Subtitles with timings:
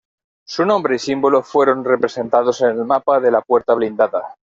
[0.47, 4.33] Su nombre y símbolo fueron representados en el Mapa de la Puerta Blindada.